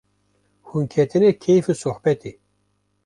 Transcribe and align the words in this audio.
Hûn 0.67 0.85
ketine 0.93 1.31
keyf 1.43 1.65
û 1.71 1.73
sohbetê 1.83 2.33